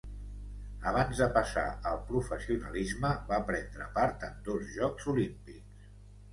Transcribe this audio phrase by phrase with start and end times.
[0.91, 5.89] Abans de passar al professionalisme va prendre part en dos Jocs Olímpics.